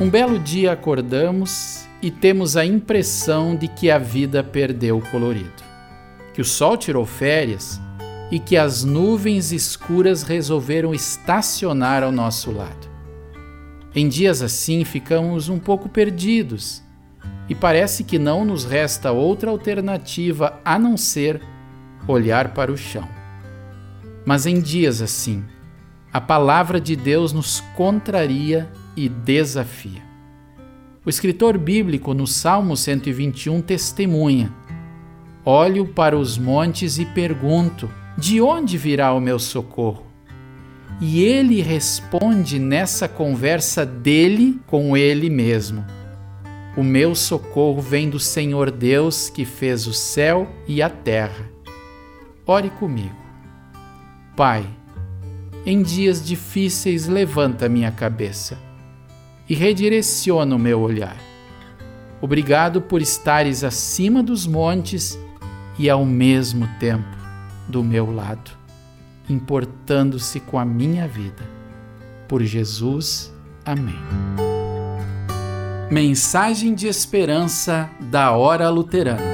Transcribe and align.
Um 0.00 0.10
belo 0.10 0.40
dia 0.40 0.72
acordamos 0.72 1.86
e 2.02 2.10
temos 2.10 2.56
a 2.56 2.66
impressão 2.66 3.54
de 3.54 3.68
que 3.68 3.92
a 3.92 3.96
vida 3.96 4.42
perdeu 4.42 4.98
o 4.98 5.10
colorido, 5.10 5.62
que 6.34 6.40
o 6.40 6.44
sol 6.44 6.76
tirou 6.76 7.06
férias 7.06 7.80
e 8.28 8.40
que 8.40 8.56
as 8.56 8.82
nuvens 8.82 9.52
escuras 9.52 10.24
resolveram 10.24 10.92
estacionar 10.92 12.02
ao 12.02 12.10
nosso 12.10 12.50
lado. 12.50 12.88
Em 13.94 14.08
dias 14.08 14.42
assim 14.42 14.84
ficamos 14.84 15.48
um 15.48 15.60
pouco 15.60 15.88
perdidos 15.88 16.82
e 17.48 17.54
parece 17.54 18.02
que 18.02 18.18
não 18.18 18.44
nos 18.44 18.64
resta 18.64 19.12
outra 19.12 19.48
alternativa 19.48 20.58
a 20.64 20.76
não 20.76 20.96
ser 20.96 21.40
olhar 22.08 22.52
para 22.52 22.72
o 22.72 22.76
chão. 22.76 23.08
Mas 24.26 24.44
em 24.44 24.60
dias 24.60 25.00
assim, 25.00 25.44
a 26.12 26.20
palavra 26.20 26.80
de 26.80 26.96
Deus 26.96 27.32
nos 27.32 27.60
contraria 27.76 28.68
e 28.96 29.08
desafia. 29.08 30.02
O 31.04 31.10
escritor 31.10 31.58
bíblico 31.58 32.14
no 32.14 32.26
Salmo 32.26 32.76
121 32.76 33.60
testemunha: 33.60 34.50
Olho 35.44 35.86
para 35.86 36.16
os 36.16 36.38
montes 36.38 36.98
e 36.98 37.04
pergunto: 37.04 37.90
de 38.16 38.40
onde 38.40 38.78
virá 38.78 39.12
o 39.12 39.20
meu 39.20 39.38
socorro? 39.38 40.06
E 41.00 41.22
ele 41.22 41.60
responde 41.60 42.58
nessa 42.58 43.06
conversa 43.06 43.84
dele 43.84 44.60
com 44.66 44.96
ele 44.96 45.28
mesmo: 45.28 45.84
O 46.74 46.82
meu 46.82 47.14
socorro 47.14 47.82
vem 47.82 48.08
do 48.08 48.18
Senhor 48.18 48.70
Deus 48.70 49.28
que 49.28 49.44
fez 49.44 49.86
o 49.86 49.92
céu 49.92 50.48
e 50.66 50.80
a 50.80 50.88
terra. 50.88 51.50
Ore 52.46 52.70
comigo. 52.70 53.16
Pai, 54.36 54.64
em 55.66 55.82
dias 55.82 56.24
difíceis 56.24 57.06
levanta 57.06 57.68
minha 57.68 57.90
cabeça 57.90 58.73
e 59.48 59.54
redireciona 59.54 60.54
o 60.54 60.58
meu 60.58 60.80
olhar. 60.80 61.16
Obrigado 62.20 62.80
por 62.80 63.02
estares 63.02 63.62
acima 63.64 64.22
dos 64.22 64.46
montes 64.46 65.18
e 65.78 65.90
ao 65.90 66.04
mesmo 66.04 66.68
tempo 66.78 67.16
do 67.68 67.82
meu 67.82 68.10
lado, 68.10 68.50
importando-se 69.28 70.40
com 70.40 70.58
a 70.58 70.64
minha 70.64 71.08
vida. 71.08 71.42
Por 72.28 72.42
Jesus. 72.42 73.32
Amém. 73.64 73.98
Mensagem 75.90 76.74
de 76.74 76.86
esperança 76.86 77.90
da 78.00 78.32
Hora 78.32 78.68
Luterana. 78.68 79.33